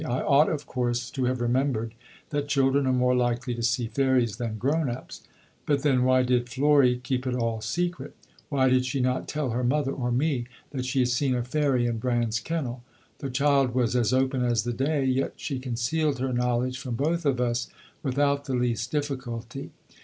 I 0.03 0.21
ought, 0.23 0.49
of 0.49 0.65
course, 0.65 1.11
to 1.11 1.25
have 1.25 1.41
remembered 1.41 1.93
that 2.31 2.47
children 2.47 2.87
are 2.87 2.91
more 2.91 3.13
likely 3.13 3.53
to 3.53 3.61
see 3.61 3.85
fairies 3.85 4.37
than 4.37 4.57
grown 4.57 4.89
ups; 4.89 5.21
but 5.67 5.83
then 5.83 6.03
why 6.05 6.23
did 6.23 6.49
Florrie 6.49 6.99
keep 7.03 7.27
it 7.27 7.35
all 7.35 7.61
secret? 7.61 8.15
Why 8.49 8.67
did 8.67 8.83
she 8.87 8.99
not 8.99 9.27
tell 9.27 9.51
her 9.51 9.63
mother, 9.63 9.91
or 9.91 10.11
me, 10.11 10.47
that 10.71 10.85
she 10.85 11.01
had 11.01 11.09
seen 11.09 11.35
a 11.35 11.43
fairy 11.43 11.85
in 11.85 11.99
Bran's 11.99 12.39
kennel? 12.39 12.81
The 13.19 13.29
child 13.29 13.75
was 13.75 13.95
as 13.95 14.11
open 14.11 14.43
as 14.43 14.63
the 14.63 14.73
day, 14.73 15.05
yet 15.05 15.33
she 15.35 15.59
concealed 15.59 16.17
her 16.17 16.33
knowledge 16.33 16.79
from 16.79 16.95
both 16.95 17.23
of 17.23 17.39
us 17.39 17.67
without 18.01 18.45
the 18.45 18.55
least 18.55 18.91
difficulty. 18.91 19.69